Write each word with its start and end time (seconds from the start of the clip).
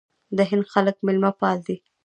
د 0.37 0.39
هند 0.49 0.65
خلک 0.73 0.95
میلمه 1.05 1.31
پال 1.39 1.57
دي. 1.67 1.77